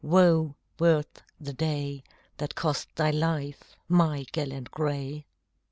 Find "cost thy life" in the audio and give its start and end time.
2.55-3.75